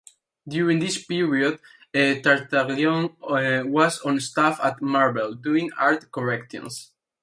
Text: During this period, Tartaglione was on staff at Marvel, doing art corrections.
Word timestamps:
During 0.47 0.79
this 0.79 1.05
period, 1.05 1.59
Tartaglione 1.93 3.13
was 3.69 3.99
on 4.01 4.19
staff 4.19 4.59
at 4.63 4.81
Marvel, 4.81 5.35
doing 5.35 5.69
art 5.77 6.11
corrections. 6.11 6.89